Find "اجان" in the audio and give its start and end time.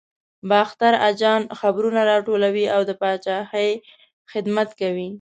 1.09-1.41